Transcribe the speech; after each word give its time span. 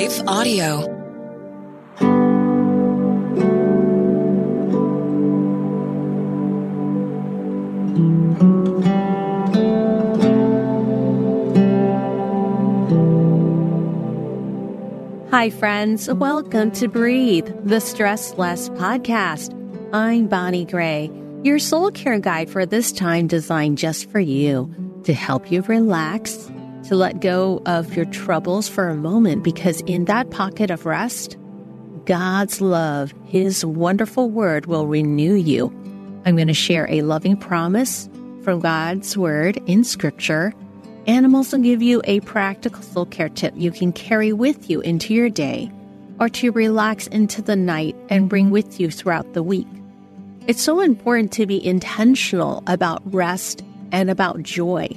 Life 0.00 0.22
Audio. 0.26 0.80
Hi, 15.30 15.50
friends. 15.50 16.10
Welcome 16.10 16.70
to 16.70 16.88
Breathe, 16.88 17.46
the 17.62 17.80
Stress 17.80 18.32
Less 18.38 18.70
podcast. 18.70 19.54
I'm 19.92 20.28
Bonnie 20.28 20.64
Gray, 20.64 21.10
your 21.44 21.58
soul 21.58 21.90
care 21.90 22.18
guide 22.18 22.48
for 22.48 22.64
this 22.64 22.90
time 22.90 23.26
designed 23.26 23.76
just 23.76 24.08
for 24.08 24.18
you 24.18 25.02
to 25.04 25.12
help 25.12 25.52
you 25.52 25.60
relax, 25.60 26.50
to 26.90 26.96
let 26.96 27.20
go 27.20 27.62
of 27.66 27.94
your 27.94 28.04
troubles 28.06 28.68
for 28.68 28.88
a 28.88 28.96
moment, 28.96 29.44
because 29.44 29.80
in 29.82 30.06
that 30.06 30.28
pocket 30.30 30.72
of 30.72 30.84
rest, 30.84 31.36
God's 32.04 32.60
love, 32.60 33.14
His 33.26 33.64
wonderful 33.64 34.28
word 34.28 34.66
will 34.66 34.88
renew 34.88 35.34
you. 35.34 35.68
I'm 36.26 36.34
going 36.34 36.48
to 36.48 36.52
share 36.52 36.90
a 36.90 37.02
loving 37.02 37.36
promise 37.36 38.10
from 38.42 38.58
God's 38.58 39.16
word 39.16 39.62
in 39.66 39.84
scripture 39.84 40.52
and 41.06 41.24
I'm 41.24 41.36
also 41.36 41.58
give 41.58 41.80
you 41.80 42.02
a 42.04 42.18
practical 42.20 42.82
soul 42.82 43.06
care 43.06 43.28
tip 43.28 43.54
you 43.56 43.70
can 43.70 43.92
carry 43.92 44.32
with 44.32 44.68
you 44.68 44.80
into 44.80 45.14
your 45.14 45.30
day 45.30 45.70
or 46.18 46.28
to 46.28 46.50
relax 46.50 47.06
into 47.06 47.40
the 47.40 47.56
night 47.56 47.94
and 48.08 48.28
bring 48.28 48.50
with 48.50 48.80
you 48.80 48.90
throughout 48.90 49.32
the 49.32 49.44
week. 49.44 49.68
It's 50.48 50.60
so 50.60 50.80
important 50.80 51.30
to 51.32 51.46
be 51.46 51.64
intentional 51.64 52.64
about 52.66 53.00
rest 53.14 53.62
and 53.92 54.10
about 54.10 54.42
joy. 54.42 54.88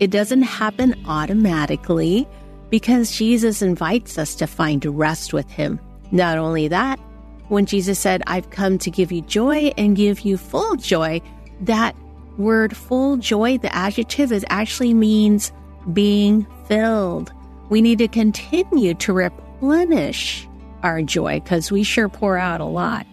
It 0.00 0.10
doesn't 0.12 0.42
happen 0.42 0.94
automatically 1.06 2.28
because 2.70 3.16
Jesus 3.16 3.62
invites 3.62 4.16
us 4.16 4.34
to 4.36 4.46
find 4.46 4.84
rest 4.84 5.32
with 5.32 5.50
Him. 5.50 5.80
Not 6.12 6.38
only 6.38 6.68
that, 6.68 7.00
when 7.48 7.66
Jesus 7.66 7.98
said, 7.98 8.22
I've 8.26 8.50
come 8.50 8.78
to 8.78 8.90
give 8.90 9.10
you 9.10 9.22
joy 9.22 9.72
and 9.76 9.96
give 9.96 10.20
you 10.20 10.36
full 10.36 10.76
joy, 10.76 11.20
that 11.62 11.96
word 12.36 12.76
full 12.76 13.16
joy, 13.16 13.58
the 13.58 13.74
adjective, 13.74 14.30
is 14.30 14.44
actually 14.50 14.94
means 14.94 15.50
being 15.92 16.46
filled. 16.66 17.32
We 17.68 17.80
need 17.80 17.98
to 17.98 18.08
continue 18.08 18.94
to 18.94 19.12
replenish 19.12 20.46
our 20.82 21.02
joy 21.02 21.40
because 21.40 21.72
we 21.72 21.82
sure 21.82 22.08
pour 22.08 22.38
out 22.38 22.60
a 22.60 22.66
lot. 22.66 23.06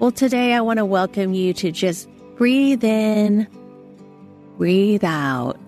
Well, 0.00 0.10
today 0.10 0.54
I 0.54 0.60
want 0.62 0.78
to 0.78 0.84
welcome 0.84 1.34
you 1.34 1.52
to 1.54 1.70
just 1.70 2.08
breathe 2.36 2.82
in, 2.82 3.46
breathe 4.56 5.04
out. 5.04 5.59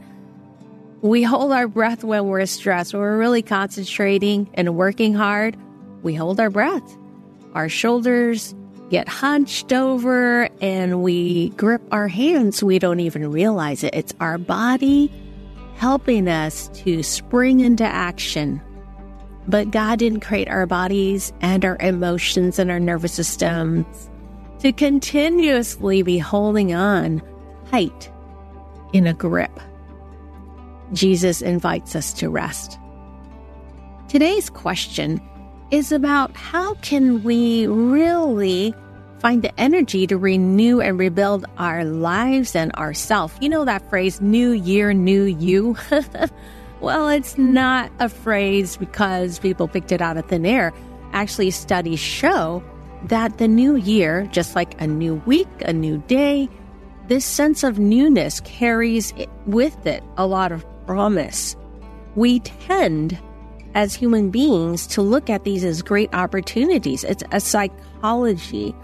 We 1.02 1.24
hold 1.24 1.50
our 1.50 1.66
breath 1.66 2.04
when 2.04 2.26
we're 2.26 2.46
stressed, 2.46 2.94
when 2.94 3.02
we're 3.02 3.18
really 3.18 3.42
concentrating 3.42 4.48
and 4.54 4.76
working 4.76 5.14
hard. 5.14 5.56
We 6.04 6.14
hold 6.14 6.38
our 6.38 6.48
breath. 6.48 6.96
Our 7.54 7.68
shoulders 7.68 8.54
get 8.88 9.08
hunched 9.08 9.72
over 9.72 10.48
and 10.60 11.02
we 11.02 11.48
grip 11.50 11.82
our 11.90 12.06
hands. 12.06 12.62
We 12.62 12.78
don't 12.78 13.00
even 13.00 13.32
realize 13.32 13.82
it. 13.82 13.94
It's 13.96 14.14
our 14.20 14.38
body 14.38 15.12
helping 15.74 16.28
us 16.28 16.68
to 16.68 17.02
spring 17.02 17.58
into 17.58 17.84
action. 17.84 18.62
But 19.48 19.72
God 19.72 19.98
didn't 19.98 20.20
create 20.20 20.48
our 20.48 20.66
bodies 20.66 21.32
and 21.40 21.64
our 21.64 21.76
emotions 21.80 22.60
and 22.60 22.70
our 22.70 22.78
nervous 22.78 23.14
systems 23.14 24.08
to 24.60 24.72
continuously 24.72 26.02
be 26.02 26.18
holding 26.18 26.72
on 26.72 27.20
tight 27.72 28.08
in 28.92 29.08
a 29.08 29.14
grip. 29.14 29.58
Jesus 30.92 31.42
invites 31.42 31.96
us 31.96 32.12
to 32.14 32.28
rest. 32.28 32.78
Today's 34.08 34.50
question 34.50 35.20
is 35.70 35.90
about 35.90 36.36
how 36.36 36.74
can 36.74 37.22
we 37.22 37.66
really 37.66 38.74
find 39.22 39.42
the 39.42 39.60
energy 39.60 40.04
to 40.06 40.18
renew 40.18 40.80
and 40.80 40.98
rebuild 40.98 41.46
our 41.56 41.84
lives 41.84 42.56
and 42.56 42.74
ourself. 42.74 43.38
You 43.40 43.48
know 43.48 43.64
that 43.64 43.88
phrase, 43.88 44.20
new 44.20 44.50
year, 44.50 44.92
new 44.92 45.22
you? 45.22 45.76
well, 46.80 47.08
it's 47.08 47.38
not 47.38 47.92
a 48.00 48.08
phrase 48.08 48.76
because 48.76 49.38
people 49.38 49.68
picked 49.68 49.92
it 49.92 50.02
out 50.02 50.16
of 50.16 50.26
thin 50.26 50.44
air. 50.44 50.72
Actually, 51.12 51.52
studies 51.52 52.00
show 52.00 52.64
that 53.04 53.38
the 53.38 53.46
new 53.46 53.76
year, 53.76 54.28
just 54.32 54.56
like 54.56 54.78
a 54.80 54.88
new 54.88 55.14
week, 55.24 55.48
a 55.60 55.72
new 55.72 55.98
day, 56.08 56.48
this 57.06 57.24
sense 57.24 57.62
of 57.62 57.78
newness 57.78 58.40
carries 58.40 59.14
with 59.46 59.86
it 59.86 60.02
a 60.16 60.26
lot 60.26 60.50
of 60.50 60.64
promise. 60.86 61.56
We 62.14 62.40
tend 62.40 63.18
as 63.74 63.94
human 63.94 64.30
beings 64.30 64.86
to 64.88 65.02
look 65.02 65.30
at 65.30 65.44
these 65.44 65.64
as 65.64 65.82
great 65.82 66.12
opportunities. 66.14 67.04
It's 67.04 67.24
a 67.32 67.40
psychology 67.40 68.74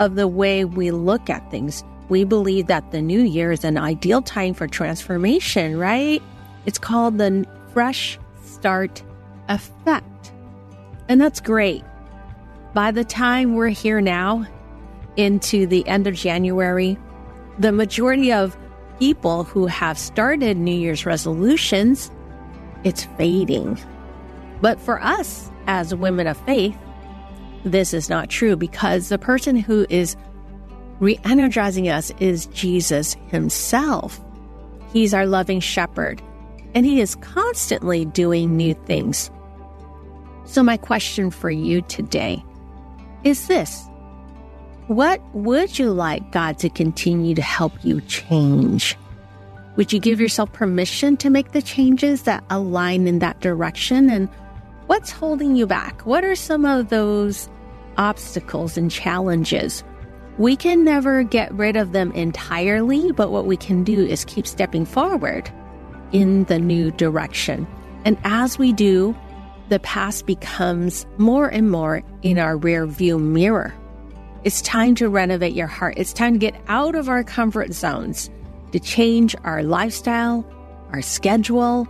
of 0.00 0.16
the 0.16 0.28
way 0.28 0.64
we 0.64 0.90
look 0.90 1.30
at 1.30 1.50
things. 1.50 1.82
We 2.08 2.24
believe 2.24 2.66
that 2.66 2.90
the 2.90 3.00
new 3.00 3.20
year 3.20 3.52
is 3.52 3.64
an 3.64 3.78
ideal 3.78 4.20
time 4.20 4.54
for 4.54 4.66
transformation, 4.66 5.78
right? 5.78 6.22
It's 6.66 6.78
called 6.78 7.18
the 7.18 7.46
fresh 7.72 8.18
start 8.44 9.02
effect. 9.48 10.32
And 11.08 11.20
that's 11.20 11.40
great. 11.40 11.82
By 12.74 12.90
the 12.90 13.04
time 13.04 13.54
we're 13.54 13.68
here 13.68 14.00
now, 14.00 14.46
into 15.16 15.66
the 15.66 15.86
end 15.86 16.06
of 16.06 16.14
January, 16.14 16.98
the 17.58 17.72
majority 17.72 18.32
of 18.32 18.56
people 18.98 19.44
who 19.44 19.66
have 19.66 19.98
started 19.98 20.56
New 20.56 20.74
Year's 20.74 21.06
resolutions, 21.06 22.10
it's 22.84 23.04
fading. 23.16 23.78
But 24.60 24.80
for 24.80 25.02
us 25.02 25.50
as 25.66 25.94
women 25.94 26.26
of 26.26 26.36
faith, 26.38 26.76
this 27.64 27.94
is 27.94 28.10
not 28.10 28.28
true 28.28 28.56
because 28.56 29.08
the 29.08 29.18
person 29.18 29.56
who 29.56 29.86
is 29.88 30.16
re 31.00 31.18
energizing 31.24 31.88
us 31.88 32.12
is 32.20 32.46
Jesus 32.46 33.14
himself. 33.28 34.20
He's 34.92 35.14
our 35.14 35.26
loving 35.26 35.60
shepherd, 35.60 36.22
and 36.74 36.86
he 36.86 37.00
is 37.00 37.16
constantly 37.16 38.04
doing 38.04 38.56
new 38.56 38.74
things. 38.74 39.30
So, 40.44 40.62
my 40.62 40.76
question 40.76 41.30
for 41.30 41.50
you 41.50 41.80
today 41.82 42.44
is 43.24 43.48
this 43.48 43.88
What 44.86 45.20
would 45.34 45.78
you 45.78 45.90
like 45.92 46.30
God 46.30 46.58
to 46.58 46.68
continue 46.68 47.34
to 47.34 47.42
help 47.42 47.72
you 47.84 48.00
change? 48.02 48.96
Would 49.76 49.92
you 49.92 49.98
give 49.98 50.20
yourself 50.20 50.52
permission 50.52 51.16
to 51.18 51.30
make 51.30 51.52
the 51.52 51.62
changes 51.62 52.22
that 52.22 52.44
align 52.50 53.06
in 53.06 53.18
that 53.20 53.40
direction? 53.40 54.10
And 54.10 54.28
What's 54.86 55.10
holding 55.10 55.56
you 55.56 55.66
back? 55.66 56.02
What 56.02 56.24
are 56.24 56.34
some 56.34 56.66
of 56.66 56.90
those 56.90 57.48
obstacles 57.96 58.76
and 58.76 58.90
challenges? 58.90 59.82
We 60.36 60.56
can 60.56 60.84
never 60.84 61.22
get 61.22 61.52
rid 61.54 61.76
of 61.76 61.92
them 61.92 62.12
entirely, 62.12 63.10
but 63.12 63.30
what 63.30 63.46
we 63.46 63.56
can 63.56 63.82
do 63.82 64.04
is 64.04 64.26
keep 64.26 64.46
stepping 64.46 64.84
forward 64.84 65.50
in 66.12 66.44
the 66.44 66.58
new 66.58 66.90
direction. 66.90 67.66
And 68.04 68.18
as 68.24 68.58
we 68.58 68.74
do, 68.74 69.16
the 69.70 69.78
past 69.78 70.26
becomes 70.26 71.06
more 71.16 71.48
and 71.48 71.70
more 71.70 72.02
in 72.20 72.38
our 72.38 72.58
rear 72.58 72.86
view 72.86 73.18
mirror. 73.18 73.72
It's 74.44 74.60
time 74.60 74.94
to 74.96 75.08
renovate 75.08 75.54
your 75.54 75.66
heart. 75.66 75.94
It's 75.96 76.12
time 76.12 76.34
to 76.34 76.38
get 76.38 76.54
out 76.68 76.94
of 76.94 77.08
our 77.08 77.24
comfort 77.24 77.72
zones, 77.72 78.28
to 78.72 78.78
change 78.78 79.34
our 79.42 79.62
lifestyle, 79.62 80.44
our 80.92 81.00
schedule. 81.00 81.88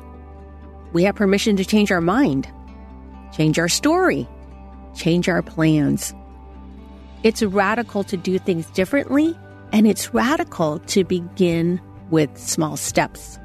We 0.93 1.03
have 1.03 1.16
permission 1.16 1.56
to 1.56 1.64
change 1.64 1.91
our 1.91 2.00
mind 2.00 2.48
change 3.32 3.59
our 3.59 3.69
story, 3.69 4.28
change 4.94 5.28
our 5.28 5.43
plans. 5.43 6.14
It's 7.25 7.43
radical 7.43 8.04
to 8.04 8.16
do 8.16 8.38
things 8.38 8.66
differently, 8.70 9.37
and 9.72 9.88
it's 9.88 10.14
radical 10.14 10.78
to 10.78 11.03
begin 11.03 11.81
with 12.10 12.38
small 12.38 12.76
steps. 12.76 13.41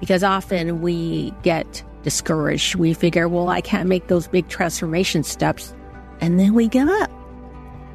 Because 0.00 0.24
often 0.24 0.80
we 0.80 1.30
get 1.42 1.84
discouraged. 2.04 2.76
We 2.76 2.94
figure, 2.94 3.28
well, 3.28 3.50
I 3.50 3.60
can't 3.60 3.86
make 3.86 4.06
those 4.08 4.28
big 4.28 4.48
transformation 4.48 5.22
steps, 5.22 5.74
and 6.22 6.40
then 6.40 6.54
we 6.54 6.68
give 6.68 6.88
up. 6.88 7.10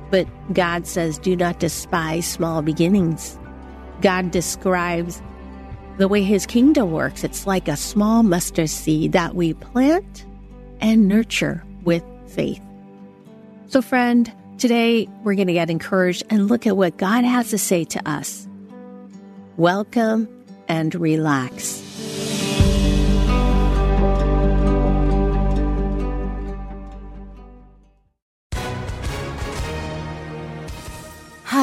But 0.09 0.27
God 0.54 0.88
says, 0.88 1.19
do 1.19 1.36
not 1.36 1.59
despise 1.59 2.25
small 2.25 2.62
beginnings. 2.62 3.38
God 4.01 4.31
describes 4.31 5.21
the 5.98 6.07
way 6.07 6.24
his 6.24 6.45
kingdom 6.45 6.92
works. 6.92 7.24
It's 7.24 7.48
like 7.48 7.68
a 7.68 7.75
small 7.75 8.24
mustard 8.24 8.69
seed 8.69 9.13
that 9.13 9.36
we 9.36 9.54
plant 9.54 10.25
and 10.80 11.07
nurture 11.07 11.63
with 11.83 12.04
faith. 12.27 12.62
So, 13.68 13.81
friend, 13.81 14.31
today 14.57 15.09
we're 15.24 15.36
going 15.36 15.48
to 15.48 15.54
get 15.54 15.69
encouraged 15.69 16.24
and 16.30 16.48
look 16.48 16.68
at 16.68 16.77
what 16.77 16.98
God 16.98 17.25
has 17.25 17.50
to 17.50 17.57
say 17.57 17.83
to 17.86 18.09
us. 18.09 18.48
Welcome 19.57 20.30
and 20.68 20.94
relax. 20.94 21.86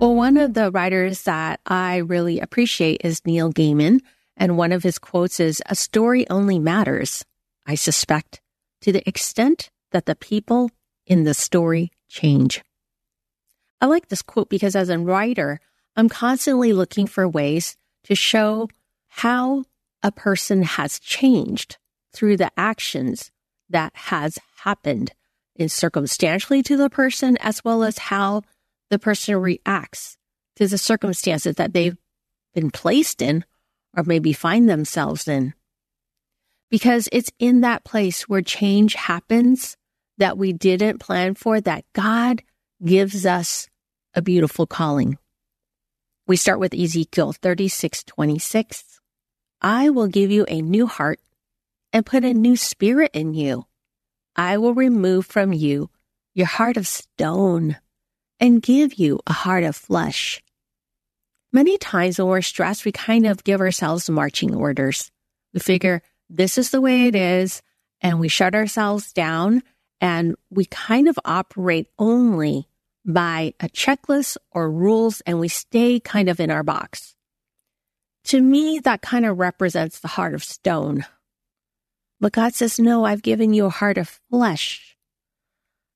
Well, 0.00 0.14
one 0.14 0.38
of 0.38 0.54
the 0.54 0.70
writers 0.70 1.24
that 1.24 1.60
I 1.66 1.98
really 1.98 2.40
appreciate 2.40 3.02
is 3.04 3.20
Neil 3.26 3.52
Gaiman. 3.52 4.00
And 4.34 4.56
one 4.56 4.72
of 4.72 4.82
his 4.82 4.98
quotes 4.98 5.38
is 5.38 5.62
A 5.66 5.74
story 5.74 6.26
only 6.30 6.58
matters, 6.58 7.22
I 7.66 7.74
suspect, 7.74 8.40
to 8.80 8.92
the 8.92 9.06
extent 9.06 9.68
that 9.92 10.06
the 10.06 10.14
people 10.14 10.70
in 11.04 11.24
the 11.24 11.34
story 11.34 11.90
change. 12.08 12.62
I 13.82 13.86
like 13.86 14.08
this 14.08 14.22
quote 14.22 14.48
because 14.48 14.74
as 14.74 14.88
a 14.88 14.98
writer, 14.98 15.60
I'm 15.94 16.08
constantly 16.08 16.72
looking 16.72 17.06
for 17.06 17.28
ways 17.28 17.76
to 18.04 18.14
show 18.14 18.70
how 19.08 19.64
a 20.02 20.10
person 20.10 20.62
has 20.62 20.98
changed 20.98 21.76
through 22.14 22.38
the 22.38 22.50
actions 22.56 23.30
that 23.68 23.92
has 23.94 24.38
happened 24.62 25.12
in 25.56 25.68
circumstantially 25.68 26.62
to 26.62 26.78
the 26.78 26.88
person 26.88 27.36
as 27.42 27.62
well 27.62 27.82
as 27.82 27.98
how 27.98 28.40
the 28.90 28.98
person 28.98 29.36
reacts 29.36 30.16
to 30.56 30.66
the 30.66 30.78
circumstances 30.78 31.56
that 31.56 31.72
they've 31.72 31.96
been 32.54 32.70
placed 32.70 33.22
in 33.22 33.44
or 33.96 34.02
maybe 34.04 34.32
find 34.32 34.68
themselves 34.68 35.26
in. 35.26 35.54
Because 36.70 37.08
it's 37.12 37.30
in 37.38 37.62
that 37.62 37.84
place 37.84 38.28
where 38.28 38.42
change 38.42 38.94
happens 38.94 39.76
that 40.18 40.36
we 40.36 40.52
didn't 40.52 40.98
plan 40.98 41.34
for 41.34 41.60
that 41.60 41.84
God 41.94 42.42
gives 42.84 43.26
us 43.26 43.68
a 44.14 44.22
beautiful 44.22 44.66
calling. 44.66 45.18
We 46.26 46.36
start 46.36 46.60
with 46.60 46.74
Ezekiel 46.74 47.32
36, 47.32 48.04
26. 48.04 49.00
I 49.62 49.90
will 49.90 50.06
give 50.06 50.30
you 50.30 50.44
a 50.46 50.62
new 50.62 50.86
heart 50.86 51.20
and 51.92 52.06
put 52.06 52.24
a 52.24 52.32
new 52.32 52.56
spirit 52.56 53.10
in 53.14 53.34
you. 53.34 53.66
I 54.36 54.58
will 54.58 54.74
remove 54.74 55.26
from 55.26 55.52
you 55.52 55.90
your 56.34 56.46
heart 56.46 56.76
of 56.76 56.86
stone 56.86 57.76
and 58.40 58.62
give 58.62 58.94
you 58.94 59.20
a 59.26 59.32
heart 59.32 59.64
of 59.64 59.76
flesh. 59.76 60.42
Many 61.52 61.78
times 61.78 62.18
when 62.18 62.28
we're 62.28 62.42
stressed, 62.42 62.84
we 62.84 62.92
kind 62.92 63.26
of 63.26 63.44
give 63.44 63.60
ourselves 63.60 64.08
marching 64.08 64.54
orders. 64.54 65.10
We 65.52 65.60
figure 65.60 66.02
this 66.28 66.58
is 66.58 66.70
the 66.70 66.80
way 66.80 67.06
it 67.06 67.14
is, 67.14 67.60
and 68.00 68.18
we 68.18 68.28
shut 68.28 68.54
ourselves 68.54 69.12
down 69.12 69.62
and 70.00 70.36
we 70.50 70.64
kind 70.64 71.08
of 71.08 71.18
operate 71.24 71.88
only 71.98 72.68
by 73.04 73.54
a 73.60 73.68
checklist 73.68 74.36
or 74.52 74.70
rules 74.70 75.20
and 75.22 75.38
we 75.38 75.48
stay 75.48 76.00
kind 76.00 76.28
of 76.28 76.40
in 76.40 76.50
our 76.50 76.62
box. 76.62 77.14
To 78.24 78.40
me, 78.40 78.78
that 78.80 79.02
kind 79.02 79.26
of 79.26 79.38
represents 79.38 80.00
the 80.00 80.08
heart 80.08 80.34
of 80.34 80.44
stone. 80.44 81.04
But 82.20 82.32
God 82.32 82.54
says, 82.54 82.78
no, 82.78 83.04
I've 83.04 83.22
given 83.22 83.54
you 83.54 83.66
a 83.66 83.70
heart 83.70 83.98
of 83.98 84.20
flesh 84.30 84.96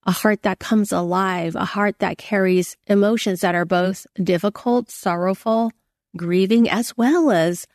a 0.06 0.12
heart 0.12 0.42
that 0.42 0.58
comes 0.58 0.92
alive, 0.92 1.54
a 1.54 1.64
heart 1.64 1.98
that 1.98 2.18
carries 2.18 2.76
emotions 2.86 3.40
that 3.40 3.54
are 3.54 3.64
both 3.64 4.06
difficult, 4.22 4.90
sorrowful, 4.90 5.72
grieving, 6.16 6.68
as 6.68 6.96
well 6.96 7.30
as 7.30 7.66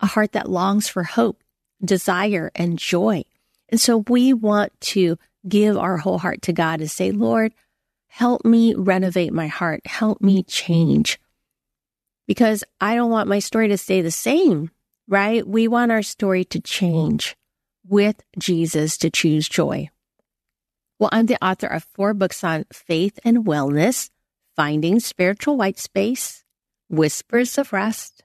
a 0.00 0.06
heart 0.06 0.32
that 0.32 0.48
longs 0.48 0.88
for 0.88 1.02
hope, 1.02 1.42
desire, 1.84 2.50
and 2.54 2.78
joy. 2.78 3.24
And 3.68 3.80
so 3.80 4.04
we 4.08 4.32
want 4.32 4.72
to 4.82 5.18
give 5.48 5.76
our 5.76 5.96
whole 5.96 6.18
heart 6.18 6.42
to 6.42 6.52
God 6.52 6.80
and 6.80 6.90
say, 6.90 7.10
Lord, 7.10 7.52
help 8.06 8.44
me 8.44 8.74
renovate 8.74 9.32
my 9.32 9.48
heart. 9.48 9.86
Help 9.86 10.20
me 10.20 10.42
change. 10.44 11.18
Because 12.26 12.64
I 12.80 12.94
don't 12.94 13.10
want 13.10 13.28
my 13.28 13.40
story 13.40 13.68
to 13.68 13.76
stay 13.76 14.00
the 14.00 14.10
same, 14.10 14.70
right? 15.08 15.46
We 15.46 15.68
want 15.68 15.92
our 15.92 16.02
story 16.02 16.44
to 16.46 16.60
change 16.60 17.36
with 17.86 18.22
Jesus 18.38 18.96
to 18.98 19.10
choose 19.10 19.48
joy. 19.48 19.90
Well, 21.04 21.10
I'm 21.12 21.26
the 21.26 21.44
author 21.44 21.66
of 21.66 21.84
four 21.84 22.14
books 22.14 22.42
on 22.42 22.64
faith 22.72 23.18
and 23.26 23.44
wellness 23.44 24.08
Finding 24.56 25.00
Spiritual 25.00 25.58
White 25.58 25.78
Space, 25.78 26.44
Whispers 26.88 27.58
of 27.58 27.74
Rest, 27.74 28.24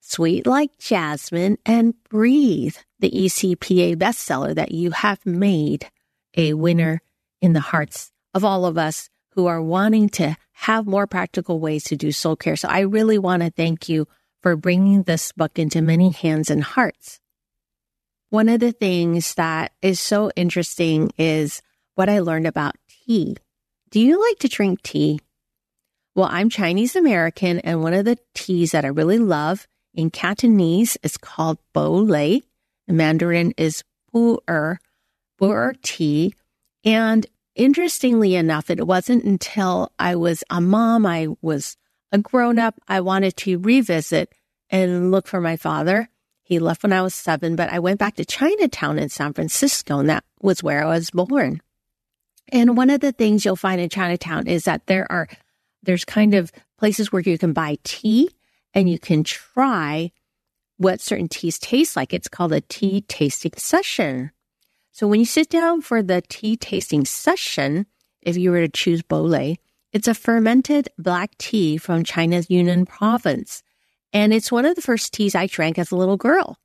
Sweet 0.00 0.44
Like 0.44 0.76
Jasmine, 0.80 1.58
and 1.64 1.94
Breathe, 2.10 2.74
the 2.98 3.08
ECPA 3.08 3.94
bestseller 3.94 4.52
that 4.52 4.72
you 4.72 4.90
have 4.90 5.24
made 5.24 5.92
a 6.36 6.54
winner 6.54 7.02
in 7.40 7.52
the 7.52 7.60
hearts 7.60 8.10
of 8.34 8.44
all 8.44 8.66
of 8.66 8.76
us 8.76 9.10
who 9.36 9.46
are 9.46 9.62
wanting 9.62 10.08
to 10.08 10.36
have 10.54 10.88
more 10.88 11.06
practical 11.06 11.60
ways 11.60 11.84
to 11.84 11.96
do 11.96 12.10
soul 12.10 12.34
care. 12.34 12.56
So 12.56 12.66
I 12.66 12.80
really 12.80 13.20
want 13.20 13.44
to 13.44 13.50
thank 13.50 13.88
you 13.88 14.08
for 14.42 14.56
bringing 14.56 15.04
this 15.04 15.30
book 15.30 15.56
into 15.56 15.82
many 15.82 16.10
hands 16.10 16.50
and 16.50 16.64
hearts. 16.64 17.20
One 18.30 18.48
of 18.48 18.58
the 18.58 18.72
things 18.72 19.34
that 19.36 19.70
is 19.82 20.00
so 20.00 20.32
interesting 20.34 21.12
is 21.16 21.62
what 21.98 22.08
I 22.08 22.20
learned 22.20 22.46
about 22.46 22.76
tea. 22.88 23.36
Do 23.90 23.98
you 23.98 24.24
like 24.24 24.38
to 24.40 24.48
drink 24.48 24.82
tea? 24.82 25.18
Well, 26.14 26.28
I'm 26.30 26.48
Chinese 26.48 26.94
American, 26.94 27.58
and 27.58 27.82
one 27.82 27.92
of 27.92 28.04
the 28.04 28.16
teas 28.34 28.70
that 28.70 28.84
I 28.84 28.88
really 28.88 29.18
love 29.18 29.66
in 29.94 30.10
Cantonese 30.10 30.96
is 31.02 31.16
called 31.16 31.58
bo 31.72 31.92
lei. 31.92 32.42
In 32.86 32.96
Mandarin 32.96 33.52
is 33.56 33.82
bu 34.12 34.38
er, 34.48 34.78
bu 35.38 35.50
er 35.50 35.74
tea. 35.82 36.34
And 36.84 37.26
interestingly 37.56 38.36
enough, 38.36 38.70
it 38.70 38.86
wasn't 38.86 39.24
until 39.24 39.90
I 39.98 40.14
was 40.14 40.44
a 40.50 40.60
mom, 40.60 41.04
I 41.04 41.26
was 41.42 41.76
a 42.12 42.18
grown 42.18 42.60
up, 42.60 42.76
I 42.86 43.00
wanted 43.00 43.36
to 43.38 43.58
revisit 43.58 44.32
and 44.70 45.10
look 45.10 45.26
for 45.26 45.40
my 45.40 45.56
father. 45.56 46.08
He 46.44 46.60
left 46.60 46.84
when 46.84 46.92
I 46.92 47.02
was 47.02 47.14
seven, 47.14 47.56
but 47.56 47.70
I 47.70 47.80
went 47.80 47.98
back 47.98 48.14
to 48.16 48.24
Chinatown 48.24 49.00
in 49.00 49.08
San 49.08 49.32
Francisco, 49.32 49.98
and 49.98 50.08
that 50.08 50.22
was 50.40 50.62
where 50.62 50.84
I 50.84 50.86
was 50.86 51.10
born. 51.10 51.60
And 52.50 52.76
one 52.76 52.90
of 52.90 53.00
the 53.00 53.12
things 53.12 53.44
you'll 53.44 53.56
find 53.56 53.80
in 53.80 53.88
Chinatown 53.88 54.46
is 54.46 54.64
that 54.64 54.86
there 54.86 55.10
are, 55.10 55.28
there's 55.82 56.04
kind 56.04 56.34
of 56.34 56.50
places 56.78 57.12
where 57.12 57.22
you 57.22 57.38
can 57.38 57.52
buy 57.52 57.78
tea 57.84 58.30
and 58.74 58.88
you 58.88 58.98
can 58.98 59.24
try 59.24 60.12
what 60.76 61.00
certain 61.00 61.28
teas 61.28 61.58
taste 61.58 61.96
like. 61.96 62.14
It's 62.14 62.28
called 62.28 62.52
a 62.52 62.60
tea 62.62 63.02
tasting 63.02 63.52
session. 63.56 64.30
So 64.92 65.06
when 65.06 65.20
you 65.20 65.26
sit 65.26 65.50
down 65.50 65.82
for 65.82 66.02
the 66.02 66.22
tea 66.28 66.56
tasting 66.56 67.04
session, 67.04 67.86
if 68.22 68.36
you 68.36 68.50
were 68.50 68.60
to 68.60 68.68
choose 68.68 69.02
Bolei, 69.02 69.56
it's 69.92 70.08
a 70.08 70.14
fermented 70.14 70.88
black 70.98 71.36
tea 71.38 71.76
from 71.76 72.04
China's 72.04 72.50
Yunnan 72.50 72.86
province. 72.86 73.62
And 74.12 74.32
it's 74.32 74.52
one 74.52 74.64
of 74.64 74.74
the 74.74 74.82
first 74.82 75.12
teas 75.12 75.34
I 75.34 75.46
drank 75.46 75.78
as 75.78 75.90
a 75.90 75.96
little 75.96 76.16
girl. 76.16 76.58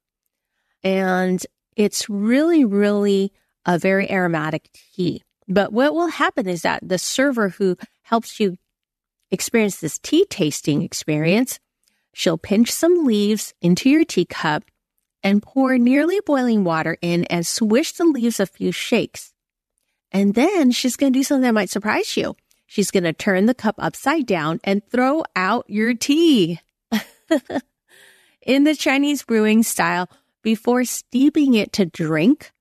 And 0.83 1.45
it's 1.75 2.09
really, 2.09 2.65
really 2.65 3.31
a 3.65 3.77
very 3.77 4.09
aromatic 4.11 4.69
tea. 4.73 5.23
But 5.47 5.73
what 5.73 5.93
will 5.93 6.07
happen 6.07 6.47
is 6.47 6.61
that 6.61 6.87
the 6.87 6.97
server 6.97 7.49
who 7.49 7.77
helps 8.03 8.39
you 8.39 8.57
experience 9.31 9.77
this 9.77 9.99
tea 9.99 10.25
tasting 10.29 10.81
experience, 10.81 11.59
she'll 12.13 12.37
pinch 12.37 12.71
some 12.71 13.05
leaves 13.05 13.53
into 13.61 13.89
your 13.89 14.05
teacup 14.05 14.63
and 15.23 15.41
pour 15.41 15.77
nearly 15.77 16.19
boiling 16.25 16.63
water 16.63 16.97
in 17.01 17.23
and 17.25 17.47
swish 17.47 17.93
the 17.93 18.05
leaves 18.05 18.39
a 18.39 18.45
few 18.45 18.71
shakes. 18.71 19.33
And 20.11 20.35
then 20.35 20.71
she's 20.71 20.95
going 20.95 21.11
to 21.11 21.19
do 21.19 21.23
something 21.23 21.43
that 21.43 21.53
might 21.53 21.69
surprise 21.69 22.15
you. 22.15 22.35
She's 22.67 22.91
going 22.91 23.03
to 23.03 23.13
turn 23.13 23.45
the 23.45 23.53
cup 23.53 23.75
upside 23.79 24.25
down 24.25 24.59
and 24.63 24.81
throw 24.89 25.23
out 25.35 25.65
your 25.67 25.93
tea. 25.93 26.59
in 28.45 28.63
the 28.63 28.75
Chinese 28.75 29.23
brewing 29.23 29.63
style, 29.63 30.09
before 30.43 30.83
steeping 30.83 31.55
it 31.55 31.73
to 31.73 31.85
drink, 31.85 32.51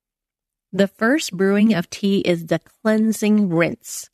the 0.72 0.88
first 0.88 1.36
brewing 1.36 1.74
of 1.74 1.90
tea 1.90 2.20
is 2.20 2.46
the 2.46 2.58
cleansing 2.58 3.50
rinse. 3.50 4.08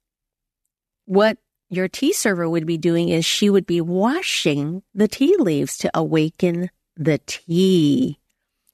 What 1.06 1.38
your 1.70 1.88
tea 1.88 2.12
server 2.12 2.48
would 2.48 2.66
be 2.66 2.78
doing 2.78 3.10
is 3.10 3.24
she 3.24 3.48
would 3.48 3.66
be 3.66 3.80
washing 3.80 4.82
the 4.94 5.08
tea 5.08 5.36
leaves 5.38 5.78
to 5.78 5.90
awaken 5.94 6.70
the 6.96 7.20
tea. 7.26 8.18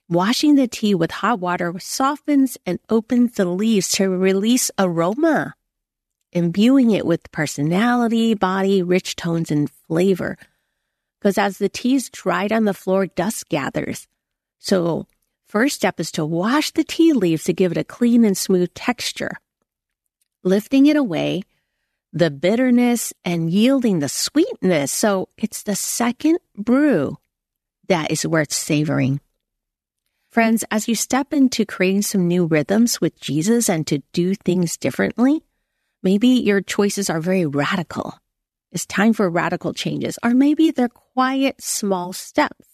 Washing 0.08 0.54
the 0.54 0.68
tea 0.68 0.94
with 0.94 1.10
hot 1.10 1.40
water 1.40 1.74
softens 1.78 2.56
and 2.64 2.78
opens 2.88 3.34
the 3.34 3.44
leaves 3.46 3.90
to 3.92 4.08
release 4.08 4.70
aroma, 4.78 5.54
imbuing 6.32 6.90
it 6.90 7.06
with 7.06 7.32
personality, 7.32 8.34
body, 8.34 8.82
rich 8.82 9.16
tones, 9.16 9.50
and 9.50 9.70
flavor. 9.70 10.36
Because 11.18 11.38
as 11.38 11.58
the 11.58 11.68
tea 11.68 11.96
is 11.96 12.10
dried 12.10 12.52
on 12.52 12.64
the 12.64 12.74
floor, 12.74 13.06
dust 13.06 13.48
gathers. 13.48 14.06
So, 14.58 15.06
first 15.54 15.76
step 15.76 16.00
is 16.00 16.10
to 16.10 16.24
wash 16.26 16.72
the 16.72 16.82
tea 16.82 17.12
leaves 17.12 17.44
to 17.44 17.52
give 17.52 17.70
it 17.70 17.78
a 17.78 17.84
clean 17.84 18.24
and 18.24 18.36
smooth 18.36 18.74
texture. 18.74 19.30
Lifting 20.42 20.86
it 20.86 20.96
away, 20.96 21.44
the 22.12 22.28
bitterness 22.28 23.12
and 23.24 23.48
yielding 23.48 24.00
the 24.00 24.08
sweetness. 24.08 24.90
So, 24.90 25.28
it's 25.38 25.62
the 25.62 25.76
second 25.76 26.40
brew 26.56 27.18
that 27.86 28.10
is 28.10 28.26
worth 28.26 28.52
savoring. 28.52 29.20
Friends, 30.28 30.64
as 30.72 30.88
you 30.88 30.96
step 30.96 31.32
into 31.32 31.64
creating 31.64 32.02
some 32.02 32.26
new 32.26 32.46
rhythms 32.46 33.00
with 33.00 33.20
Jesus 33.20 33.70
and 33.70 33.86
to 33.86 34.02
do 34.12 34.34
things 34.34 34.76
differently, 34.76 35.44
maybe 36.02 36.30
your 36.30 36.62
choices 36.62 37.08
are 37.08 37.20
very 37.20 37.46
radical. 37.46 38.18
It's 38.72 38.86
time 38.86 39.12
for 39.12 39.30
radical 39.30 39.72
changes, 39.72 40.18
or 40.24 40.34
maybe 40.34 40.72
they're 40.72 40.88
quiet, 40.88 41.62
small 41.62 42.12
steps 42.12 42.73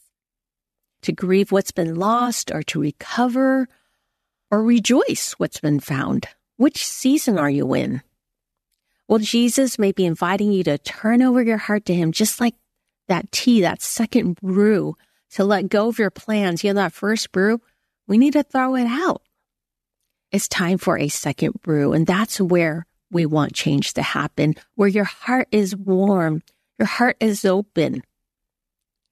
to 1.03 1.13
grieve 1.13 1.53
what's 1.53 1.73
been 1.73 1.95
lost 1.97 2.51
or 2.51 2.63
to 2.65 2.81
recover 2.81 3.69
or 4.51 4.63
rejoice 4.63 5.35
what's 5.39 5.61
been 5.61 5.81
found. 5.81 6.27
Which 6.57 6.85
season 6.85 7.39
are 7.39 7.51
you 7.51 7.73
in? 7.75 8.03
Well, 9.09 9.19
Jesus 9.19 9.79
may 9.79 9.93
be 9.93 10.05
inviting 10.05 10.53
you 10.53 10.63
to 10.65 10.79
turn 10.79 11.23
over 11.23 11.43
your 11.43 11.57
heart 11.57 11.85
to 11.87 11.95
Him, 11.95 12.13
just 12.13 12.41
like 12.41 12.55
that 13.09 13.33
tea, 13.33 13.63
that 13.63 13.83
second 13.83 14.37
brew 14.37 14.95
to 15.33 15.45
let 15.45 15.69
go 15.69 15.89
of 15.89 15.99
your 15.99 16.11
plans. 16.11 16.63
You 16.63 16.71
know, 16.73 16.83
that 16.83 16.93
first 16.93 17.33
brew, 17.33 17.61
we 18.07 18.19
need 18.19 18.35
to 18.35 18.43
throw 18.43 18.77
it 18.77 18.87
out. 18.87 19.23
It's 20.31 20.49
time 20.49 20.79
for 20.79 20.97
a 20.97 21.09
second 21.09 21.61
brew. 21.63 21.93
And 21.93 22.07
that's 22.07 22.41
where 22.41 22.87
we 23.11 23.27
want 23.27 23.53
change 23.53 23.95
to 23.95 24.03
happen, 24.03 24.55
where 24.77 24.89
your 24.89 25.05
heart 25.05 25.49
is 25.51 25.75
warm, 25.75 26.43
your 26.79 26.87
heart 26.87 27.17
is 27.21 27.45
open. 27.45 28.03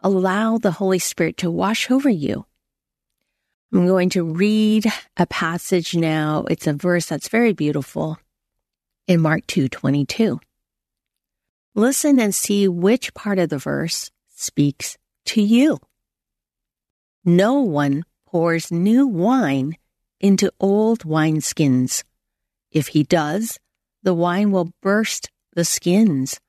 Allow 0.00 0.58
the 0.58 0.72
Holy 0.72 0.98
Spirit 1.00 1.36
to 1.38 1.50
wash 1.50 1.90
over 1.90 2.08
you. 2.08 2.46
I'm 3.72 3.86
going 3.86 4.10
to 4.10 4.24
read 4.24 4.86
a 5.16 5.26
passage 5.26 5.94
now. 5.94 6.44
It's 6.48 6.66
a 6.66 6.72
verse 6.72 7.06
that's 7.06 7.28
very 7.28 7.52
beautiful 7.52 8.18
in 9.06 9.20
Mark 9.20 9.46
2:22. 9.46 10.38
Listen 11.74 12.20
and 12.20 12.34
see 12.34 12.68
which 12.68 13.12
part 13.14 13.38
of 13.38 13.48
the 13.48 13.58
verse 13.58 14.10
speaks 14.34 14.96
to 15.26 15.42
you. 15.42 15.78
No 17.24 17.60
one 17.60 18.04
pours 18.26 18.70
new 18.70 19.06
wine 19.06 19.76
into 20.20 20.52
old 20.60 21.00
wineskins. 21.00 22.04
If 22.70 22.88
he 22.88 23.02
does, 23.02 23.58
the 24.02 24.14
wine 24.14 24.52
will 24.52 24.72
burst 24.80 25.30
the 25.54 25.64
skins, 25.64 26.40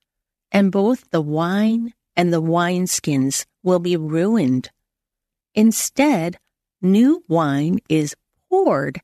and 0.51 0.71
both 0.71 1.09
the 1.09 1.21
wine 1.21 1.93
and 2.19 2.33
the 2.33 2.41
wineskins 2.41 3.45
will 3.63 3.79
be 3.79 3.95
ruined. 3.95 4.69
Instead, 5.55 6.37
new 6.81 7.23
wine 7.29 7.79
is 7.87 8.13
poured 8.49 8.99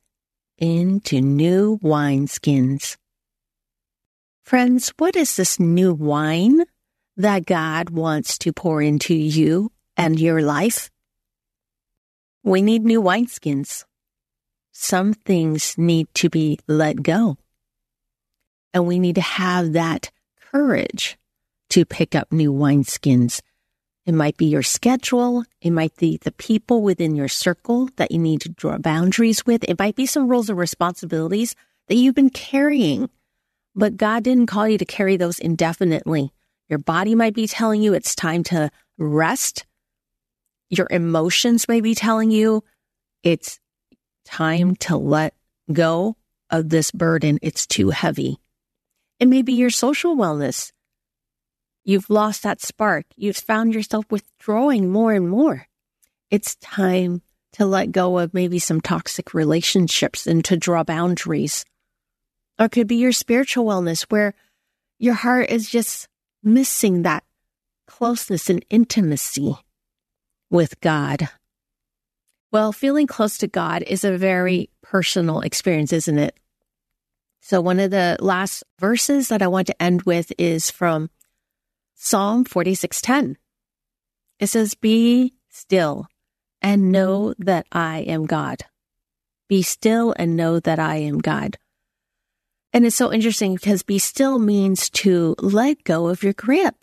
into 0.58 1.22
new 1.22 1.80
wineskins. 1.82 2.98
Friends, 4.44 4.92
what 4.98 5.16
is 5.16 5.38
this 5.38 5.62
new 5.62 5.94
wine 5.94 6.66
that 7.16 7.46
God 7.46 7.90
wants 7.90 8.38
to 8.40 8.52
pour 8.52 8.82
into 8.82 9.16
you 9.16 9.72
and 9.96 10.20
your 10.20 10.42
life? 10.42 10.92
We 12.44 12.62
need 12.62 12.84
new 12.84 13.02
wineskins. 13.02 13.86
Some 14.74 15.14
things 15.14 15.78
need 15.78 16.14
to 16.16 16.30
be 16.30 16.60
let 16.68 17.02
go. 17.02 17.38
And 18.74 18.86
we 18.86 19.00
need 19.00 19.16
to 19.16 19.22
have 19.22 19.72
that 19.72 20.12
courage 20.52 21.18
to 21.76 21.86
pick 21.86 22.16
up 22.16 22.32
new 22.32 22.52
wineskins. 22.52 23.42
It 24.06 24.14
might 24.14 24.36
be 24.38 24.48
your 24.48 24.64
schedule. 24.64 25.46
It 25.62 25.72
might 25.72 25.96
be 25.96 26.18
the 26.18 26.32
people 26.32 26.82
within 26.82 27.16
your 27.16 27.28
circle 27.28 27.90
that 27.96 28.12
you 28.12 28.20
need 28.20 28.42
to 28.42 28.50
draw 28.50 28.78
boundaries 28.78 29.46
with. 29.46 29.64
It 29.64 29.80
might 29.80 29.96
be 29.96 30.06
some 30.06 30.28
roles 30.28 30.50
and 30.50 30.60
responsibilities 30.60 31.56
that 31.88 31.96
you've 31.96 32.16
been 32.16 32.30
carrying, 32.30 33.10
but 33.76 33.98
God 33.98 34.24
didn't 34.24 34.48
call 34.48 34.68
you 34.68 34.78
to 34.78 34.86
carry 34.86 35.18
those 35.18 35.40
indefinitely. 35.40 36.34
Your 36.68 36.80
body 36.80 37.16
might 37.16 37.34
be 37.34 37.48
telling 37.48 37.82
you 37.82 37.94
it's 37.94 38.16
time 38.16 38.44
to 38.46 38.72
rest 38.98 39.66
your 40.70 40.88
emotions 40.90 41.68
may 41.68 41.82
be 41.82 41.96
telling 41.96 42.32
you 42.32 42.64
it's 43.24 43.60
time 44.26 44.76
to 44.76 44.98
let 44.98 45.36
go 45.72 46.16
of 46.50 46.70
this 46.70 46.92
burden. 46.92 47.40
It's 47.42 47.68
too 47.68 47.90
heavy. 47.90 48.38
It 49.20 49.28
may 49.28 49.42
be 49.42 49.54
your 49.54 49.70
social 49.70 50.16
wellness. 50.16 50.72
You've 51.86 52.10
lost 52.10 52.42
that 52.44 52.62
spark. 52.62 53.06
You've 53.16 53.38
found 53.38 53.76
yourself 53.76 54.06
withdrawing 54.10 54.90
more 54.90 55.14
and 55.14 55.30
more. 55.30 55.68
It's 56.32 56.56
time 56.56 57.22
to 57.54 57.66
let 57.66 57.92
go 57.92 58.18
of 58.18 58.34
maybe 58.34 58.58
some 58.58 58.82
toxic 58.82 59.34
relationships 59.36 60.26
and 60.26 60.44
to 60.46 60.58
draw 60.58 60.84
boundaries. 60.84 61.64
Or 62.60 62.66
it 62.66 62.72
could 62.72 62.88
be 62.88 62.96
your 62.96 63.12
spiritual 63.12 63.66
wellness 63.66 64.04
where 64.10 64.34
your 64.98 65.14
heart 65.14 65.52
is 65.52 65.70
just 65.70 66.08
missing 66.44 67.04
that 67.04 67.24
closeness 67.86 68.50
and 68.50 68.66
intimacy 68.72 69.56
with 70.50 70.80
God? 70.82 71.30
Well, 72.52 72.72
feeling 72.72 73.06
close 73.06 73.38
to 73.40 73.48
God 73.48 73.84
is 73.84 74.04
a 74.04 74.18
very 74.18 74.70
personal 74.82 75.42
experience, 75.42 75.94
isn't 75.94 76.18
it? 76.18 76.36
So, 77.42 77.62
one 77.62 77.80
of 77.80 77.92
the 77.92 78.18
last 78.20 78.64
verses 78.80 79.28
that 79.28 79.42
I 79.42 79.48
want 79.48 79.68
to 79.68 79.82
end 79.82 80.04
with 80.04 80.34
is 80.38 80.72
from 80.72 81.10
Psalm 81.96 82.44
46:10. 82.44 83.38
It 84.40 84.48
says, 84.48 84.76
"Be 84.76 85.34
still 85.50 86.08
and 86.62 86.92
know 86.92 87.34
that 87.40 87.66
I 87.72 88.00
am 88.00 88.26
God. 88.26 88.66
Be 89.48 89.62
still 89.62 90.14
and 90.18 90.36
know 90.36 90.60
that 90.60 90.78
I 90.78 90.98
am 90.98 91.20
God." 91.20 91.58
And 92.74 92.86
it's 92.86 92.96
so 92.96 93.12
interesting 93.14 93.56
because 93.56 93.84
be 93.84 93.98
still 93.98 94.38
means 94.38 94.90
to 94.90 95.36
let 95.40 95.86
go 95.86 96.08
of 96.08 96.24
your 96.24 96.34
grip. 96.34 96.76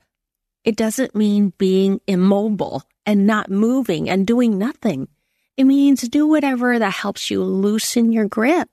It 0.65 0.77
doesn't 0.77 1.15
mean 1.15 1.53
being 1.59 2.01
immobile 2.07 2.85
and 3.05 3.27
not 3.27 3.51
moving 3.51 4.09
and 4.09 4.27
doing 4.27 4.57
nothing. 4.57 5.09
It 5.57 5.65
means 5.65 6.01
do 6.03 6.27
whatever 6.27 6.79
that 6.79 6.95
helps 6.95 7.31
you 7.31 7.45
loosen 7.45 8.11
your 8.11 8.27
grip 8.27 8.71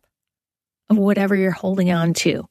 of 0.89 0.97
whatever 0.97 1.35
you're 1.35 1.51
holding 1.51 1.91
on 1.91 2.13
to. 2.13 2.47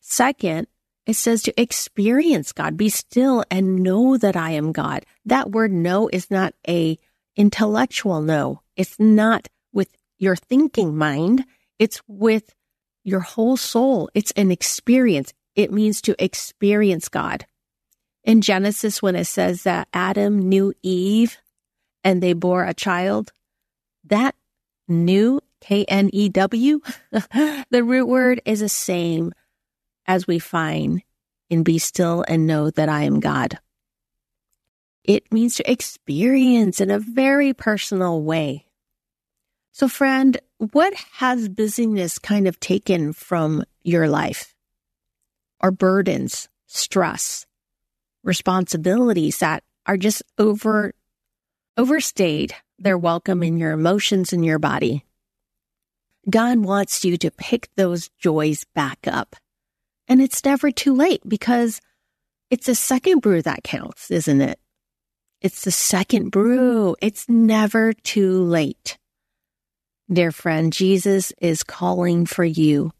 Second, 0.00 0.68
it 1.06 1.14
says 1.14 1.42
to 1.42 1.60
experience 1.60 2.52
God, 2.52 2.76
be 2.76 2.88
still 2.88 3.44
and 3.50 3.76
know 3.76 4.16
that 4.16 4.36
I 4.36 4.50
am 4.50 4.72
God. 4.72 5.06
That 5.24 5.52
word 5.52 5.72
know 5.72 6.08
is 6.12 6.30
not 6.30 6.54
a 6.68 6.98
intellectual 7.36 8.20
know. 8.20 8.62
It's 8.76 8.98
not 8.98 9.48
with 9.72 9.88
your 10.18 10.36
thinking 10.36 10.96
mind. 10.96 11.44
It's 11.78 12.02
with 12.08 12.54
your 13.04 13.20
whole 13.20 13.56
soul. 13.56 14.10
It's 14.14 14.32
an 14.32 14.50
experience. 14.50 15.32
It 15.54 15.72
means 15.72 16.02
to 16.02 16.22
experience 16.22 17.08
God 17.08 17.46
in 18.24 18.40
Genesis 18.40 19.00
when 19.00 19.14
it 19.14 19.26
says 19.26 19.62
that 19.62 19.88
Adam 19.94 20.48
knew 20.48 20.74
Eve 20.82 21.38
and 22.02 22.22
they 22.22 22.32
bore 22.32 22.64
a 22.64 22.74
child, 22.74 23.32
that 24.04 24.34
knew, 24.88 25.40
K 25.60 25.84
N 25.84 26.10
E 26.12 26.28
W, 26.28 26.80
the 27.70 27.84
root 27.84 28.06
word 28.06 28.42
is 28.44 28.60
the 28.60 28.68
same 28.68 29.32
as 30.06 30.26
we 30.26 30.38
find 30.38 31.02
in 31.48 31.62
be 31.62 31.78
still 31.78 32.24
and 32.26 32.46
know 32.46 32.70
that 32.70 32.88
I 32.88 33.02
am 33.02 33.20
God. 33.20 33.58
It 35.04 35.32
means 35.32 35.56
to 35.56 35.70
experience 35.70 36.80
in 36.80 36.90
a 36.90 36.98
very 36.98 37.54
personal 37.54 38.22
way. 38.22 38.66
So, 39.72 39.88
friend, 39.88 40.38
what 40.58 40.94
has 41.12 41.48
busyness 41.48 42.18
kind 42.18 42.48
of 42.48 42.58
taken 42.58 43.12
from 43.12 43.62
your 43.82 44.08
life? 44.08 44.54
Or 45.60 45.70
burdens, 45.70 46.48
stress, 46.66 47.46
responsibilities 48.24 49.38
that 49.38 49.62
are 49.86 49.96
just 49.96 50.22
over 50.38 50.92
overstayed 51.76 52.54
their 52.78 52.98
welcome 52.98 53.42
in 53.42 53.56
your 53.58 53.72
emotions 53.72 54.32
and 54.32 54.44
your 54.44 54.58
body. 54.58 55.04
God 56.28 56.58
wants 56.58 57.04
you 57.04 57.16
to 57.18 57.30
pick 57.30 57.68
those 57.76 58.08
joys 58.18 58.64
back 58.74 58.98
up. 59.06 59.36
And 60.08 60.20
it's 60.20 60.44
never 60.44 60.70
too 60.70 60.94
late 60.94 61.22
because 61.26 61.80
it's 62.50 62.66
the 62.66 62.74
second 62.74 63.20
brew 63.20 63.42
that 63.42 63.64
counts, 63.64 64.10
isn't 64.10 64.40
it? 64.40 64.58
It's 65.40 65.62
the 65.62 65.70
second 65.70 66.30
brew. 66.30 66.92
Mm-hmm. 66.92 67.06
It's 67.06 67.28
never 67.28 67.92
too 67.92 68.42
late. 68.42 68.98
Dear 70.10 70.30
friend, 70.30 70.72
Jesus 70.72 71.32
is 71.40 71.64
calling 71.64 72.26
for 72.26 72.44
you 72.44 72.92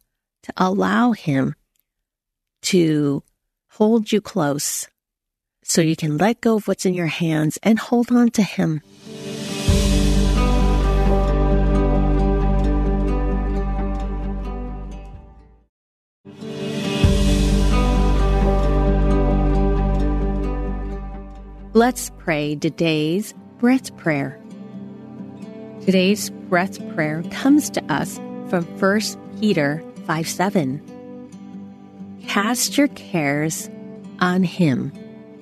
to 0.43 0.53
allow 0.57 1.13
him 1.13 1.55
to 2.63 3.23
hold 3.71 4.11
you 4.11 4.21
close 4.21 4.89
so 5.63 5.81
you 5.81 5.97
can 5.97 6.17
let 6.17 6.41
go 6.41 6.57
of 6.57 6.69
what's 6.69 6.87
in 6.87 6.95
your 6.95 7.07
hands 7.07 7.59
and 7.63 7.79
hold 7.79 8.13
on 8.13 8.31
to 8.31 8.43
Him. 8.43 8.81
Let's 21.76 22.11
pray 22.16 22.56
today's 22.56 23.35
breath 23.59 23.95
prayer. 23.99 24.40
Today's 25.83 26.30
breath 26.30 26.78
prayer 26.95 27.23
comes 27.30 27.68
to 27.68 27.85
us 27.92 28.16
from 28.49 28.64
1 28.80 29.00
Peter 29.40 29.85
5 30.06 30.26
7. 30.26 32.16
Cast 32.28 32.78
your 32.78 32.88
cares 32.88 33.68
on 34.21 34.42
him 34.42 34.90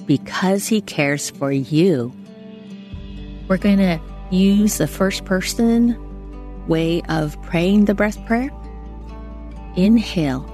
because 0.07 0.67
he 0.67 0.81
cares 0.81 1.31
for 1.31 1.53
you. 1.53 2.13
We're 3.47 3.57
going 3.57 3.79
to 3.79 4.01
use 4.33 4.79
the 4.79 4.89
first 4.89 5.25
person 5.25 5.97
way 6.67 7.01
of 7.09 7.41
praying 7.43 7.85
the 7.85 7.95
breath 7.95 8.19
prayer. 8.27 8.51
Inhale. 9.77 10.45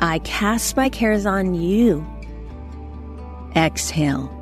I 0.00 0.18
cast 0.18 0.76
my 0.76 0.88
cares 0.88 1.24
on 1.24 1.54
you. 1.54 2.04
Exhale. 3.54 4.34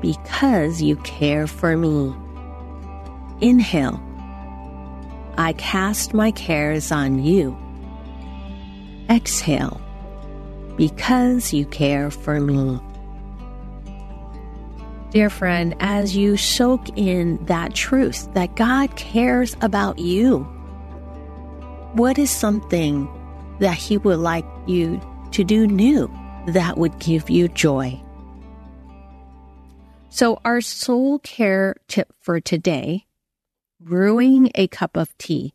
Because 0.00 0.80
you 0.80 0.96
care 0.96 1.46
for 1.46 1.76
me. 1.76 2.14
Inhale. 3.40 4.02
I 5.36 5.52
cast 5.54 6.14
my 6.14 6.30
cares 6.32 6.90
on 6.90 7.22
you. 7.22 7.56
Exhale. 9.08 9.80
Because 10.76 11.52
you 11.52 11.64
care 11.66 12.10
for 12.10 12.40
me. 12.40 12.80
Dear 15.10 15.30
friend, 15.30 15.74
as 15.80 16.16
you 16.16 16.36
soak 16.36 16.96
in 16.96 17.42
that 17.46 17.74
truth 17.74 18.32
that 18.34 18.56
God 18.56 18.94
cares 18.96 19.56
about 19.62 19.98
you, 19.98 20.40
what 21.94 22.18
is 22.18 22.30
something 22.30 23.08
that 23.58 23.76
He 23.76 23.96
would 23.96 24.18
like 24.18 24.44
you 24.66 25.00
to 25.32 25.44
do 25.44 25.66
new 25.66 26.10
that 26.48 26.76
would 26.76 26.98
give 26.98 27.30
you 27.30 27.48
joy? 27.48 28.00
So, 30.10 30.40
our 30.44 30.60
soul 30.60 31.18
care 31.20 31.76
tip 31.86 32.12
for 32.20 32.40
today 32.40 33.06
brewing 33.80 34.50
a 34.54 34.66
cup 34.66 34.96
of 34.96 35.16
tea. 35.18 35.54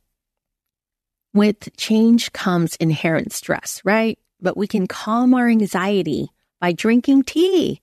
With 1.33 1.75
change 1.75 2.31
comes 2.31 2.75
inherent 2.75 3.33
stress, 3.33 3.81
right? 3.83 4.17
But 4.39 4.55
we 4.55 4.67
can 4.67 4.87
calm 4.87 5.33
our 5.33 5.49
anxiety 5.49 6.29
by 6.61 6.71
drinking 6.71 7.23
tea. 7.23 7.81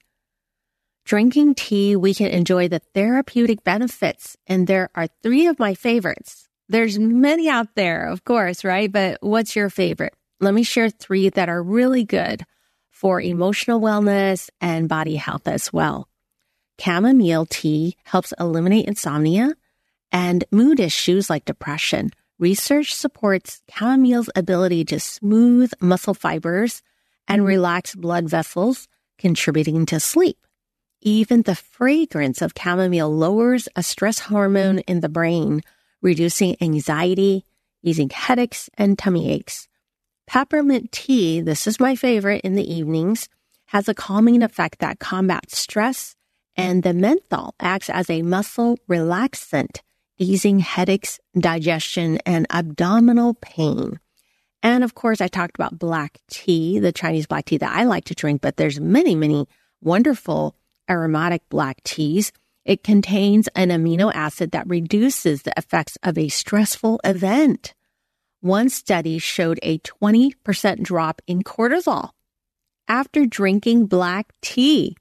Drinking 1.05 1.57
tea, 1.57 1.97
we 1.97 2.15
can 2.15 2.29
enjoy 2.29 2.69
the 2.69 2.79
therapeutic 2.95 3.65
benefits, 3.65 4.37
and 4.47 4.67
there 4.67 4.91
are 4.95 5.09
three 5.23 5.49
of 5.49 5.59
my 5.59 5.75
favorites. 5.75 6.49
There's 6.69 6.99
many 6.99 7.49
out 7.49 7.75
there, 7.75 8.07
of 8.07 8.25
course, 8.25 8.65
right? 8.65 8.91
But 8.91 9.19
what's 9.21 9.57
your 9.57 9.71
favorite? 9.71 10.15
Let 10.39 10.55
me 10.55 10.63
share 10.63 10.89
three 10.89 11.29
that 11.31 11.49
are 11.49 11.63
really 11.63 12.05
good 12.05 12.45
for 12.91 13.21
emotional 13.21 13.81
wellness 13.81 14.51
and 14.61 14.89
body 14.89 15.17
health 15.17 15.49
as 15.49 15.73
well. 15.73 16.10
Chamomile 16.81 17.47
tea 17.47 17.97
helps 18.05 18.33
eliminate 18.41 18.87
insomnia 18.87 19.55
and 20.11 20.45
mood 20.51 20.81
issues 20.81 21.29
like 21.29 21.45
depression. 21.45 22.11
Research 22.39 22.95
supports 22.95 23.63
chamomile's 23.71 24.31
ability 24.35 24.87
to 24.87 24.99
smooth 24.99 25.73
muscle 25.81 26.15
fibers 26.15 26.83
and 27.29 27.41
mm-hmm. 27.41 27.49
relax 27.49 27.95
blood 27.95 28.29
vessels, 28.31 28.89
contributing 29.19 29.85
to 29.87 30.01
sleep. 30.01 30.39
Even 31.03 31.43
the 31.43 31.55
fragrance 31.55 32.41
of 32.41 32.53
chamomile 32.59 33.15
lowers 33.15 33.69
a 33.77 33.83
stress 33.83 34.19
hormone 34.19 34.77
mm-hmm. 34.77 34.91
in 34.91 35.01
the 35.01 35.09
brain, 35.11 35.61
reducing 36.01 36.57
anxiety, 36.63 37.45
easing 37.83 38.09
headaches 38.09 38.71
and 38.79 38.99
tummy 38.99 39.31
aches. 39.31 39.69
Peppermint 40.27 40.93
tea, 40.93 41.41
this 41.43 41.67
is 41.67 41.79
my 41.79 41.95
favorite 41.95 42.41
in 42.43 42.55
the 42.55 42.73
evenings, 42.73 43.29
has 43.67 43.89
a 43.89 43.95
calming 43.95 44.43
effect 44.43 44.79
that 44.79 44.99
combats 44.99 45.59
stress, 45.59 46.17
and 46.57 46.83
the 46.83 46.95
menthol 46.95 47.55
acts 47.61 47.91
as 47.91 48.11
a 48.11 48.23
muscle 48.23 48.79
relaxant, 48.89 49.81
easing 50.19 50.59
headaches, 50.59 51.19
digestion, 51.39 52.19
and 52.27 52.47
abdominal 52.51 53.35
pain. 53.35 53.99
And 54.63 54.85
of 54.85 54.95
course, 54.95 55.21
I 55.21 55.29
talked 55.29 55.57
about 55.57 55.79
black 55.79 56.19
tea, 56.31 56.79
the 56.79 56.93
Chinese 56.93 57.27
black 57.27 57.47
tea 57.47 57.57
that 57.59 57.73
I 57.73 57.85
like 57.85 58.05
to 58.07 58.15
drink, 58.15 58.43
but 58.43 58.57
there's 58.57 58.79
many, 58.79 59.15
many 59.15 59.47
wonderful 59.81 60.55
aromatic 60.89 61.43
black 61.49 61.83
teas. 61.83 62.33
It 62.65 62.85
contains 62.85 63.49
an 63.55 63.71
amino 63.71 64.13
acid 64.15 64.51
that 64.51 64.69
reduces 64.69 65.43
the 65.43 65.55
effects 65.57 65.97
of 66.03 66.19
a 66.19 66.29
stressful 66.29 67.01
event. 67.05 67.75
One 68.41 68.69
study 68.69 69.19
showed 69.19 69.59
a 69.63 69.79
20% 69.79 70.83
drop 70.83 71.23
in 71.27 71.43
cortisol 71.43 72.11
after 72.89 73.25
drinking 73.25 73.87
black 73.87 74.33
tea. 74.43 74.97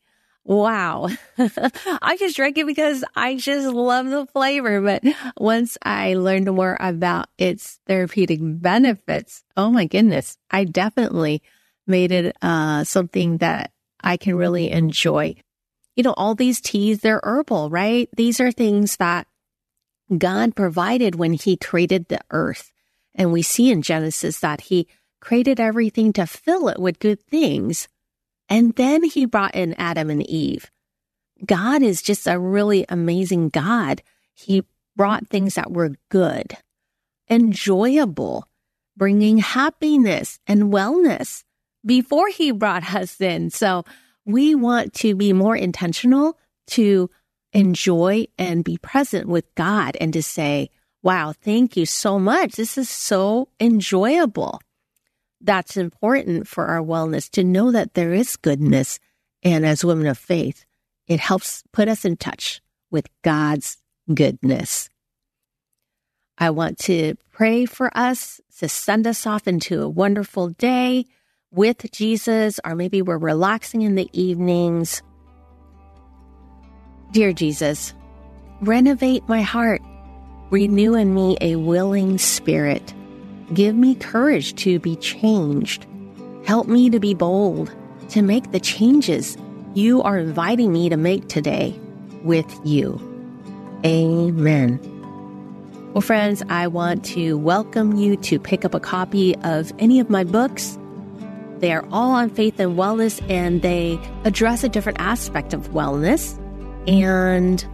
Wow. 0.50 1.10
I 1.38 2.18
just 2.18 2.36
drank 2.36 2.58
it 2.58 2.66
because 2.66 3.04
I 3.16 3.36
just 3.36 3.68
love 3.68 4.10
the 4.10 4.26
flavor. 4.26 4.82
But 4.82 5.04
once 5.38 5.78
I 5.84 6.16
learned 6.16 6.52
more 6.52 6.76
about 6.80 7.28
its 7.38 7.80
therapeutic 7.86 8.40
benefits, 8.42 9.44
oh 9.56 9.70
my 9.70 9.86
goodness, 9.86 10.38
I 10.50 10.64
definitely 10.66 11.44
made 11.86 12.12
it 12.12 12.36
uh, 12.42 12.84
something 12.84 13.38
that 13.38 13.72
I 14.02 14.18
can 14.18 14.36
really 14.36 14.72
enjoy 14.72 15.36
you 16.00 16.04
know, 16.04 16.14
all 16.16 16.34
these 16.34 16.62
teas, 16.62 17.02
they're 17.02 17.20
herbal, 17.24 17.70
right? 17.70 18.08
These 18.16 18.40
are 18.40 18.54
things 18.54 18.96
that 18.98 19.28
God 20.18 20.56
provided 20.56 21.16
when 21.16 21.34
he 21.34 21.58
created 21.58 22.08
the 22.08 22.22
earth. 22.32 22.72
And 23.16 23.34
we 23.34 23.42
see 23.42 23.70
in 23.70 23.82
Genesis 23.82 24.40
that 24.40 24.62
he 24.62 24.88
created 25.20 25.60
everything 25.60 26.14
to 26.14 26.26
fill 26.26 26.70
it 26.70 26.80
with 26.80 27.00
good 27.00 27.22
things. 27.28 27.90
And 28.50 28.76
then 28.76 29.04
he 29.04 29.26
brought 29.26 29.56
in 29.56 29.76
Adam 29.76 30.10
and 30.10 30.28
Eve. 30.28 30.72
God 31.46 31.82
is 31.82 32.02
just 32.02 32.28
a 32.28 32.40
really 32.40 32.86
amazing 32.90 33.50
God. 33.50 34.02
He 34.34 34.66
brought 34.96 35.28
things 35.28 35.56
that 35.56 35.72
were 35.72 35.96
good, 36.10 36.58
enjoyable, 37.30 38.48
bringing 38.98 39.38
happiness 39.38 40.40
and 40.48 40.74
wellness 40.74 41.44
before 41.86 42.28
he 42.28 42.52
brought 42.52 42.94
us 42.94 43.22
in. 43.22 43.50
So 43.50 43.86
we 44.26 44.56
want 44.56 44.94
to 44.96 45.16
be 45.16 45.32
more 45.32 45.56
intentional 45.56 46.38
to 46.68 47.10
enjoy 47.54 48.28
and 48.38 48.64
be 48.64 48.78
present 48.78 49.28
with 49.28 49.46
God 49.56 49.96
and 50.02 50.12
to 50.14 50.22
say, 50.22 50.70
wow, 51.02 51.34
thank 51.42 51.78
you 51.78 51.86
so 51.86 52.20
much. 52.20 52.54
This 52.54 52.78
is 52.78 52.90
so 52.90 53.48
enjoyable. 53.60 54.60
That's 55.42 55.78
important 55.78 56.48
for 56.48 56.68
our 56.68 56.82
wellness 56.82 57.30
to 57.32 57.44
know 57.44 57.72
that 57.72 57.94
there 57.94 58.14
is 58.14 58.36
goodness. 58.36 59.00
And 59.44 59.66
as 59.66 59.86
women 59.86 60.08
of 60.08 60.18
faith, 60.18 60.66
it 61.08 61.20
helps 61.20 61.64
put 61.72 61.88
us 61.88 62.06
in 62.06 62.18
touch 62.18 62.62
with 62.92 63.08
God's 63.24 63.78
goodness. 64.14 64.90
I 66.38 66.52
want 66.52 66.78
to 66.80 67.16
pray 67.32 67.66
for 67.66 67.90
us 67.96 68.40
to 68.60 68.70
send 68.70 69.08
us 69.08 69.26
off 69.26 69.48
into 69.48 69.82
a 69.82 69.90
wonderful 69.90 70.50
day 70.50 71.06
with 71.52 71.92
Jesus, 71.92 72.60
or 72.64 72.76
maybe 72.76 73.02
we're 73.02 73.18
relaxing 73.18 73.82
in 73.82 73.96
the 73.96 74.10
evenings. 74.14 75.02
Dear 77.12 77.34
Jesus, 77.34 77.94
renovate 78.62 79.28
my 79.28 79.42
heart, 79.42 79.82
renew 80.52 80.96
in 80.96 81.14
me 81.14 81.38
a 81.42 81.56
willing 81.56 82.18
spirit. 82.18 82.94
Give 83.54 83.76
me 83.76 83.96
courage 83.96 84.56
to 84.56 84.80
be 84.80 84.96
changed. 84.98 85.88
Help 86.46 86.68
me 86.68 86.90
to 86.90 87.00
be 87.00 87.14
bold, 87.14 87.72
to 88.10 88.22
make 88.22 88.52
the 88.52 88.60
changes 88.60 89.38
you 89.74 90.02
are 90.02 90.18
inviting 90.18 90.72
me 90.72 90.90
to 90.90 90.98
make 90.98 91.28
today 91.28 91.80
with 92.24 92.60
you. 92.64 93.00
Amen. 93.86 94.80
Well, 95.94 96.02
friends, 96.02 96.44
I 96.50 96.68
want 96.68 97.04
to 97.06 97.38
welcome 97.38 97.96
you 97.96 98.16
to 98.18 98.40
pick 98.40 98.66
up 98.66 98.74
a 98.74 98.80
copy 98.80 99.36
of 99.38 99.72
any 99.80 100.00
of 100.00 100.10
my 100.10 100.24
books. 100.24 100.78
They 101.58 101.72
are 101.74 101.86
all 101.92 102.12
on 102.12 102.30
faith 102.30 102.60
and 102.60 102.78
wellness, 102.78 103.28
and 103.30 103.62
they 103.62 104.00
address 104.24 104.64
a 104.64 104.70
different 104.70 105.00
aspect 105.02 105.54
of 105.54 105.70
wellness. 105.70 106.38
And 106.88 107.66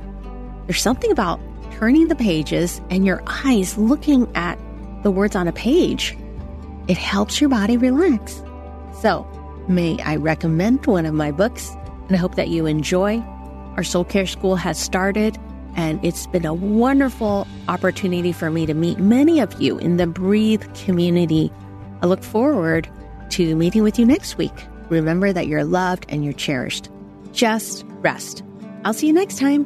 there's 0.67 0.81
something 0.81 1.11
about 1.11 1.39
turning 1.73 2.07
the 2.07 2.15
pages 2.15 2.81
and 2.89 3.05
your 3.05 3.21
eyes 3.27 3.77
looking 3.77 4.33
at 4.35 4.57
the 5.05 5.11
words 5.11 5.35
on 5.35 5.47
a 5.47 5.53
page. 5.53 6.17
It 6.87 6.97
helps 6.97 7.39
your 7.39 7.47
body 7.47 7.77
relax. 7.77 8.41
So, 9.01 9.25
may 9.67 10.01
I 10.01 10.15
recommend 10.15 10.83
one 10.87 11.05
of 11.05 11.13
my 11.13 11.31
books? 11.31 11.69
And 12.07 12.15
I 12.15 12.17
hope 12.17 12.33
that 12.35 12.47
you 12.49 12.65
enjoy. 12.65 13.19
Our 13.77 13.83
Soul 13.83 14.03
Care 14.03 14.25
School 14.25 14.55
has 14.55 14.79
started, 14.79 15.37
and 15.75 16.03
it's 16.03 16.25
been 16.25 16.43
a 16.43 16.55
wonderful 16.55 17.45
opportunity 17.67 18.31
for 18.31 18.49
me 18.49 18.65
to 18.65 18.73
meet 18.73 18.97
many 18.97 19.39
of 19.39 19.61
you 19.61 19.77
in 19.77 19.97
the 19.97 20.07
Breathe 20.07 20.63
community. 20.73 21.51
I 22.01 22.07
look 22.07 22.23
forward 22.23 22.89
to 23.29 23.55
meeting 23.55 23.83
with 23.83 23.99
you 23.99 24.07
next 24.07 24.39
week. 24.39 24.53
Remember 24.89 25.31
that 25.31 25.45
you're 25.45 25.65
loved 25.65 26.07
and 26.09 26.23
you're 26.23 26.33
cherished. 26.33 26.89
Just 27.31 27.85
rest. 28.01 28.43
I'll 28.83 28.93
see 28.93 29.05
you 29.05 29.13
next 29.13 29.37
time. 29.37 29.65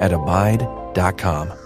at 0.00 0.12
abide.com. 0.12 1.65